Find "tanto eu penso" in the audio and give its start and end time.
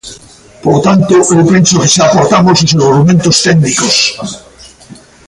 0.85-1.79